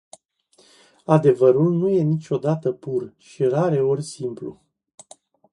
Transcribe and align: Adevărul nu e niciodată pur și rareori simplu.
Adevărul 1.05 1.73
nu 1.73 1.89
e 1.89 2.01
niciodată 2.03 2.71
pur 2.71 3.13
și 3.17 3.43
rareori 3.43 4.03
simplu. 4.03 4.61